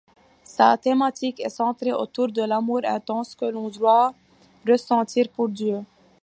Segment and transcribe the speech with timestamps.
[0.43, 4.15] Sa thématique est centrée autour de l'amour intense que l'on doit
[4.67, 5.83] ressentir pour Dieu.